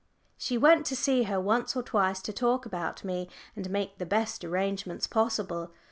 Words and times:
She 0.35 0.57
went 0.57 0.87
to 0.87 0.95
see 0.95 1.25
her 1.25 1.39
once 1.39 1.75
or 1.75 1.83
twice 1.83 2.23
to 2.23 2.33
talk 2.33 2.65
about 2.65 3.03
me, 3.03 3.29
and 3.55 3.69
make 3.69 3.99
the 3.99 4.05
best 4.07 4.43
arrangements 4.43 5.05
possible. 5.05 5.69